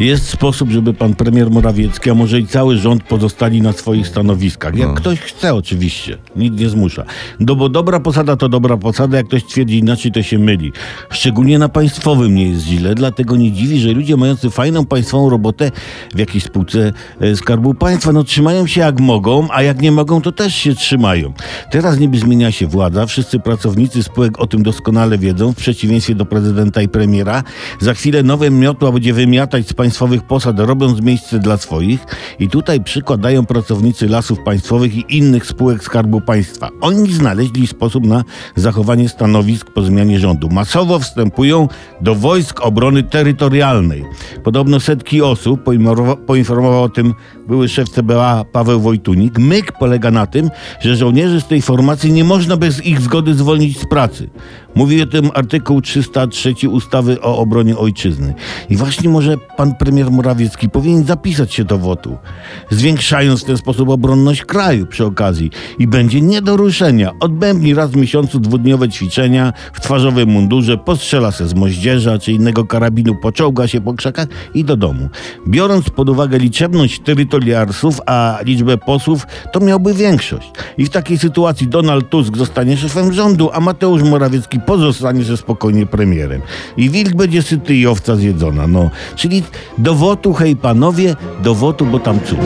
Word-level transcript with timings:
Jest 0.00 0.28
sposób, 0.28 0.70
żeby 0.70 0.94
pan 0.94 1.14
premier 1.14 1.50
Morawiecki, 1.50 2.10
a 2.10 2.14
może 2.14 2.40
i 2.40 2.46
cały 2.46 2.76
rząd 2.76 3.02
pozostali 3.02 3.62
na 3.62 3.72
swoich 3.72 4.08
stanowiskach. 4.08 4.76
Jak 4.76 4.94
ktoś 4.94 5.20
chce, 5.20 5.54
oczywiście. 5.54 6.18
Nikt 6.36 6.60
nie 6.60 6.68
zmusza. 6.68 7.04
No 7.40 7.54
bo 7.54 7.68
dobra 7.68 8.00
posada 8.00 8.36
to 8.36 8.48
dobra 8.48 8.76
posada, 8.76 9.16
jak 9.16 9.26
ktoś 9.26 9.44
twierdzi 9.44 9.78
inaczej, 9.78 10.12
to 10.12 10.22
się 10.22 10.38
myli. 10.38 10.72
Szczególnie 11.10 11.58
na 11.58 11.68
państwowym 11.68 12.34
nie 12.34 12.48
jest 12.48 12.62
źle, 12.62 12.94
dlatego 12.94 13.36
nie 13.36 13.52
dziwi, 13.52 13.80
że 13.80 13.92
ludzie 13.92 14.16
mający 14.16 14.50
fajną 14.50 14.86
państwową 14.86 15.30
robotę 15.30 15.70
w 16.14 16.18
jakiejś 16.18 16.44
spółce 16.44 16.92
e, 17.20 17.36
Skarbu 17.36 17.74
Państwa, 17.74 18.12
no 18.12 18.24
trzymają 18.24 18.66
się 18.66 18.80
jak 18.80 19.00
mogą, 19.00 19.48
a 19.50 19.62
jak 19.62 19.80
nie 19.80 19.92
mogą, 19.92 20.20
to 20.20 20.32
też 20.32 20.54
się 20.54 20.74
trzymają. 20.74 21.32
Teraz 21.70 21.98
niby 21.98 22.18
zmienia 22.18 22.52
się 22.52 22.66
władza, 22.66 23.06
wszyscy 23.06 23.38
pracownicy 23.38 24.02
spółek 24.02 24.38
o 24.38 24.46
tym 24.46 24.62
doskonale 24.62 25.18
wiedzą, 25.18 25.52
w 25.52 25.56
przeciwieństwie 25.56 26.14
do 26.14 26.26
prezydenta 26.26 26.82
i 26.82 26.88
premiera. 26.88 27.42
Za 27.80 27.94
chwilę 27.94 28.22
nowe 28.22 28.50
miotła 28.50 28.92
będzie 28.92 29.12
wymiatać 29.12 29.68
z 29.68 29.72
państwowych 29.86 30.22
posad, 30.22 30.58
robiąc 30.60 31.00
miejsce 31.00 31.38
dla 31.38 31.56
swoich. 31.56 32.04
I 32.38 32.48
tutaj 32.48 32.80
przykładają 32.80 33.46
pracownicy 33.46 34.08
lasów 34.08 34.38
państwowych 34.44 34.94
i 34.94 35.04
innych 35.18 35.46
spółek 35.46 35.84
Skarbu 35.84 36.20
Państwa. 36.20 36.68
Oni 36.80 37.12
znaleźli 37.12 37.66
sposób 37.66 38.06
na 38.06 38.24
zachowanie 38.56 39.08
stanowisk 39.08 39.70
po 39.70 39.82
zmianie 39.82 40.20
rządu. 40.20 40.48
Masowo 40.48 40.98
wstępują 40.98 41.68
do 42.00 42.14
wojsk 42.14 42.60
obrony 42.60 43.02
terytorialnej. 43.02 44.04
Podobno 44.44 44.80
setki 44.80 45.22
osób, 45.22 45.64
poinformowa- 45.64 46.16
poinformował 46.16 46.82
o 46.82 46.88
tym 46.88 47.14
były 47.48 47.68
szef 47.68 47.88
CBA 47.88 48.44
Paweł 48.52 48.80
Wojtunik. 48.80 49.38
Myk 49.38 49.72
polega 49.72 50.10
na 50.10 50.26
tym, 50.26 50.50
że 50.80 50.96
żołnierzy 50.96 51.40
z 51.40 51.46
tej 51.46 51.62
formacji 51.62 52.12
nie 52.12 52.24
można 52.24 52.56
bez 52.56 52.86
ich 52.86 53.00
zgody 53.00 53.34
zwolnić 53.34 53.80
z 53.80 53.86
pracy. 53.86 54.30
Mówi 54.76 55.02
o 55.02 55.06
tym 55.06 55.30
artykuł 55.34 55.80
303 55.80 56.54
ustawy 56.70 57.20
o 57.20 57.38
obronie 57.38 57.76
ojczyzny. 57.76 58.34
I 58.70 58.76
właśnie 58.76 59.10
może 59.10 59.36
pan 59.56 59.74
premier 59.74 60.10
Morawiecki 60.10 60.68
powinien 60.70 61.04
zapisać 61.04 61.54
się 61.54 61.64
do 61.64 61.78
wotu, 61.78 62.16
zwiększając 62.70 63.42
w 63.42 63.44
ten 63.44 63.56
sposób 63.56 63.88
obronność 63.88 64.44
kraju 64.44 64.86
przy 64.86 65.04
okazji. 65.04 65.50
I 65.78 65.86
będzie 65.86 66.20
nie 66.20 66.42
do 66.42 66.56
ruszenia. 66.56 67.12
Odbębni 67.20 67.74
raz 67.74 67.90
w 67.90 67.96
miesiącu 67.96 68.40
dwudniowe 68.40 68.88
ćwiczenia 68.88 69.52
w 69.72 69.80
twarzowym 69.80 70.28
mundurze, 70.28 70.78
postrzela 70.78 71.32
se 71.32 71.48
z 71.48 71.54
moździerza 71.54 72.18
czy 72.18 72.32
innego 72.32 72.64
karabinu, 72.64 73.14
poczołga 73.14 73.68
się 73.68 73.80
po 73.80 73.94
krzakach 73.94 74.26
i 74.54 74.64
do 74.64 74.76
domu. 74.76 75.08
Biorąc 75.48 75.90
pod 75.90 76.08
uwagę 76.08 76.38
liczebność 76.38 77.00
terytoriarsów, 77.00 78.00
a 78.06 78.38
liczbę 78.44 78.78
posłów, 78.78 79.26
to 79.52 79.60
miałby 79.60 79.94
większość. 79.94 80.50
I 80.78 80.84
w 80.84 80.90
takiej 80.90 81.18
sytuacji 81.18 81.68
Donald 81.68 82.08
Tusk 82.08 82.36
zostanie 82.36 82.76
szefem 82.76 83.12
rządu, 83.12 83.50
a 83.52 83.60
Mateusz 83.60 84.02
Morawiecki 84.02 84.60
pozostanie 84.66 85.24
ze 85.24 85.36
spokojnie 85.36 85.86
premierem. 85.86 86.42
I 86.76 86.90
wilk 86.90 87.14
będzie 87.14 87.42
syty 87.42 87.74
i 87.74 87.86
owca 87.86 88.16
zjedzona. 88.16 88.66
No, 88.66 88.90
czyli 89.16 89.42
do 89.78 89.94
wotu, 89.94 90.34
hej 90.34 90.56
panowie, 90.56 91.16
do 91.42 91.54
wotu, 91.54 91.86
bo 91.86 91.98
tam 91.98 92.20
cud. 92.20 92.38